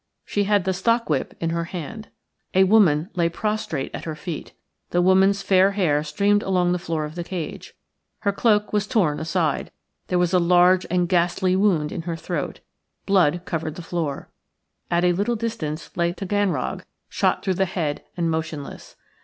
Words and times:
She 0.25 0.45
had 0.45 0.63
the 0.63 0.73
stock 0.73 1.09
whip 1.11 1.35
in 1.39 1.51
her 1.51 1.65
hand. 1.65 2.07
A 2.55 2.63
woman 2.63 3.11
lay 3.13 3.29
prostrate 3.29 3.93
at 3.93 4.05
her 4.05 4.15
feet. 4.15 4.53
The 4.89 4.99
woman's 4.99 5.43
fair 5.43 5.73
hair 5.73 6.03
streamed 6.03 6.41
along 6.41 6.71
the 6.71 6.79
floor 6.79 7.05
of 7.05 7.13
the 7.13 7.23
cage; 7.23 7.75
her 8.21 8.31
cloak 8.31 8.73
was 8.73 8.87
torn 8.87 9.19
aside. 9.19 9.69
There 10.07 10.17
was 10.17 10.33
a 10.33 10.39
large 10.39 10.87
and 10.89 11.07
ghastly 11.07 11.55
wound 11.55 11.91
in 11.91 12.01
her 12.09 12.15
throat; 12.15 12.61
blood 13.05 13.43
covered 13.45 13.75
the 13.75 13.83
floor. 13.83 14.31
At 14.89 15.05
a 15.05 15.13
little 15.13 15.35
distance 15.35 15.95
lay 15.95 16.11
Taganrog, 16.13 16.81
shot 17.07 17.43
through 17.43 17.53
the 17.53 17.65
head 17.65 18.03
and 18.17 18.31
motionless. 18.31 18.95